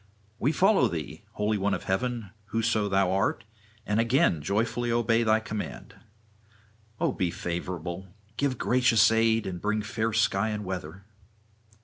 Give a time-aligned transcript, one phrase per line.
[0.39, 3.43] We follow thee, holy one of heaven, whoso thou art,
[3.85, 5.93] and again joyfully obey thy command.
[6.99, 11.03] O be favourable; give gracious aid and bring fair sky and weather.'